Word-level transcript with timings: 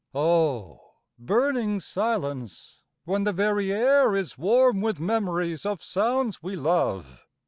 IV 0.07 0.15
Oh! 0.15 0.93
burning 1.19 1.79
silence! 1.79 2.81
when 3.05 3.23
the 3.23 3.31
very 3.31 3.71
air 3.71 4.15
Is 4.15 4.35
warm 4.35 4.81
with 4.81 4.99
memories 4.99 5.63
of 5.63 5.83
sounds 5.83 6.41
we 6.41 6.55
love! 6.55 7.23